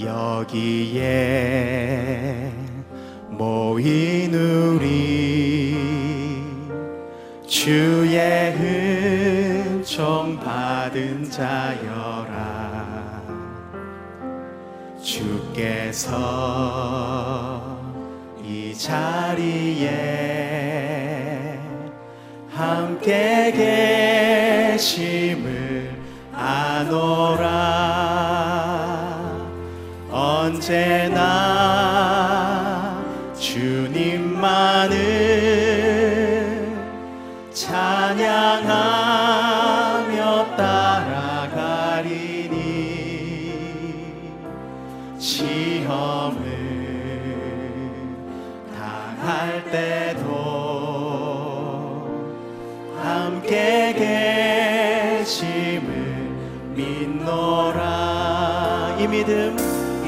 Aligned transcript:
여기에 0.00 1.52
모인 3.30 4.34
우리 4.34 5.76
주의 7.46 8.18
은총 9.80 10.38
받은 10.38 11.30
자여라. 11.30 13.22
주께서 15.02 16.10
이 18.42 18.74
자리에 18.74 19.88
함께 22.50 23.52
계심을 24.76 25.96
아노라 26.32 28.01
언제나 30.42 31.22
주님만을 33.38 34.96
찬양하며 37.52 38.66
따라가리니 40.56 42.02
시험을 45.16 46.40
당할 48.76 49.62
때도 49.70 50.22
함께 53.00 53.94
계심을 55.22 55.92
믿노라. 56.74 57.82
이 58.98 59.06
믿음 59.06 59.81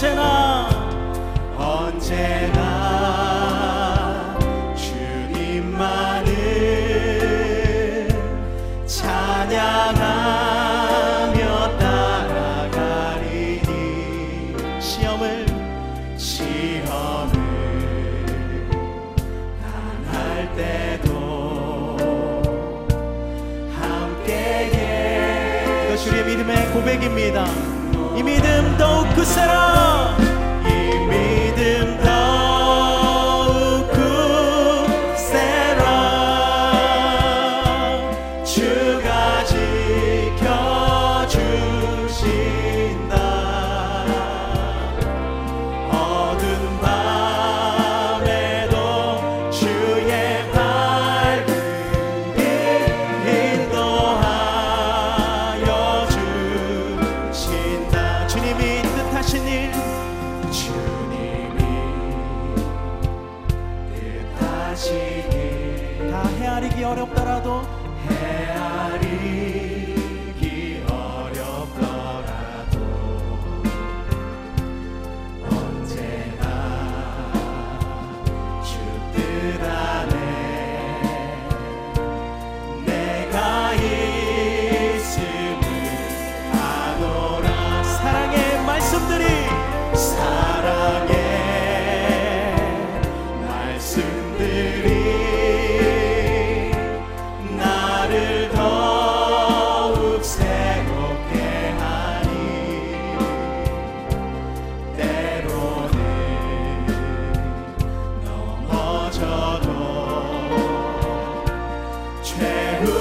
언제나 0.00 0.66
언제나 1.58 2.58
주님만을 4.74 6.30
찬양하며 8.86 9.98
따라가리니 11.76 13.60
시험을 14.80 15.44
당할 19.60 20.50
때도 20.56 21.98
함께 23.78 24.72
우리의 26.08 26.24
믿음의 26.24 26.70
고백입니다. 26.72 27.44
이 27.44 27.79
믿음 28.22 28.76
더욱 28.76 29.08
굳세라 29.14 30.29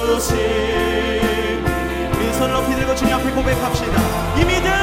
최후심 0.10 1.66
우리 2.16 2.34
손 2.34 2.52
높이 2.52 2.74
들고 2.76 2.96
주님 2.96 3.14
앞에 3.14 3.30
고백합시다. 3.32 4.36
이 4.38 4.46
믿음 4.46 4.79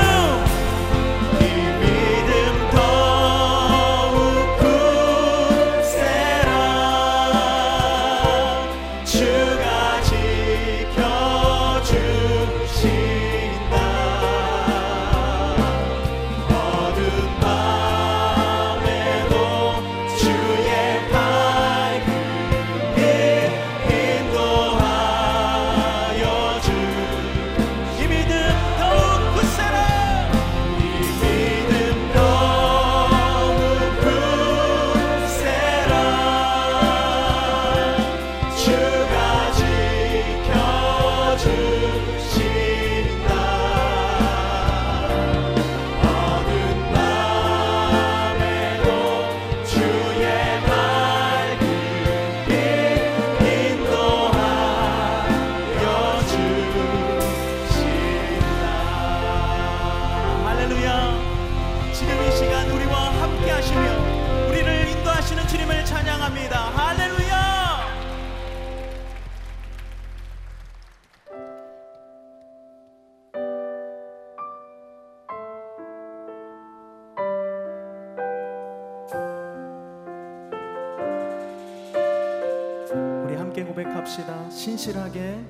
고백합시다. 83.77 84.49
신실하게. 84.49 85.45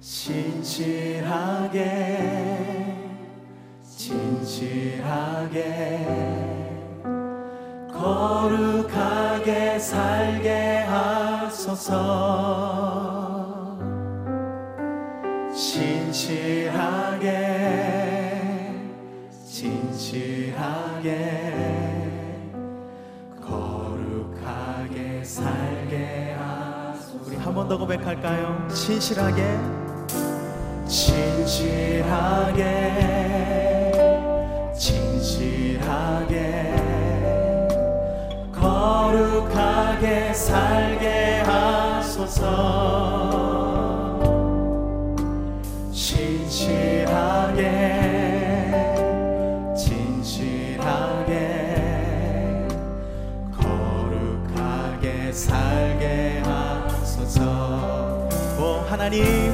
신실하게. 0.00 1.82
진실하게. 3.82 5.56
거룩하게 7.92 9.76
살게 9.80 10.84
하소서. 10.86 11.96
신실하게. 15.52 17.45
더 27.68 27.76
고백할까요? 27.76 28.68
진실하게 28.72 29.58
진실하게 30.86 32.62
진실하게 34.78 36.36
거룩하게 38.52 40.32
살게 40.32 41.42
하소서 41.44 42.95
money. 59.08 59.45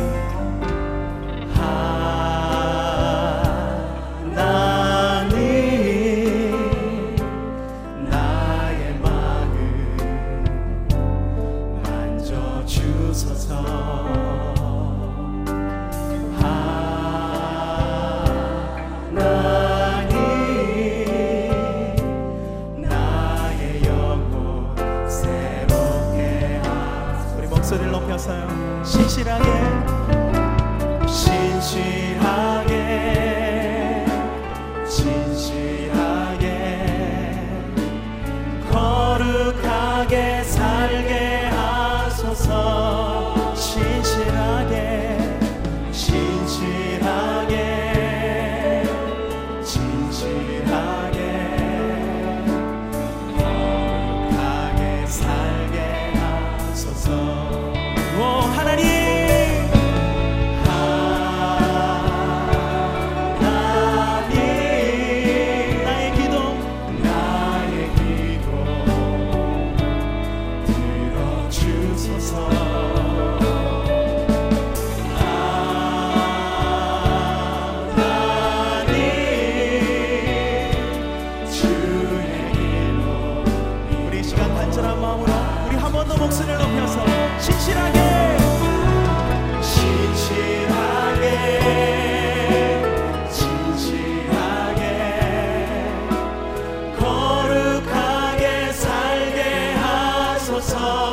guess 40.12 40.62
love. 100.82 101.12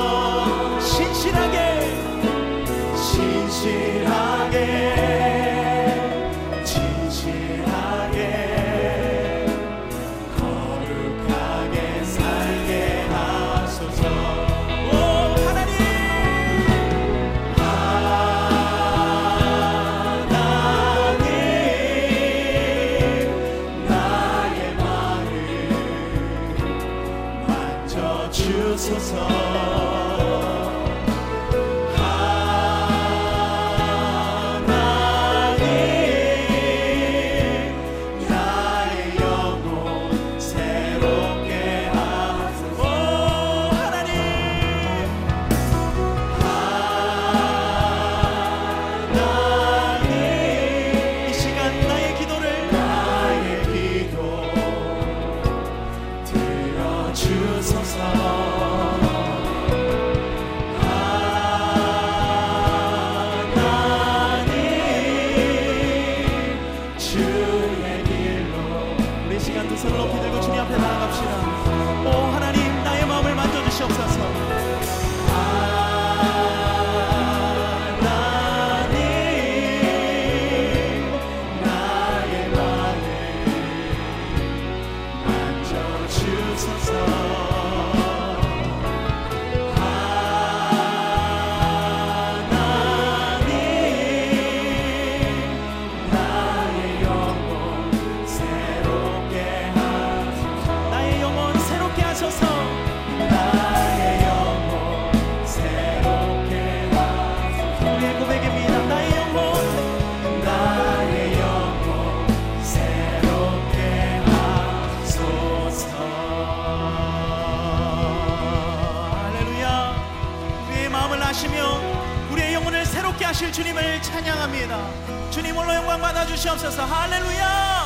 찬양합니다. 124.20 125.32
주님 125.32 125.56
홀로 125.56 125.74
영광 125.74 126.02
받아 126.02 126.26
주시옵소서. 126.26 126.84
할렐루야 126.84 127.79